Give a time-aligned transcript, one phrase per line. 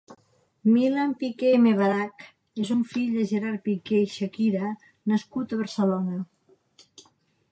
[0.75, 2.23] Milan Piqué Mebarak
[2.63, 4.73] és un el fill de Gerard Piqué i Shakira
[5.13, 6.21] nascut a Barcelona.